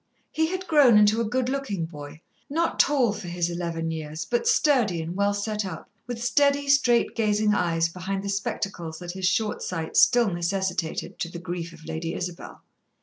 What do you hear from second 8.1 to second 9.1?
the spectacles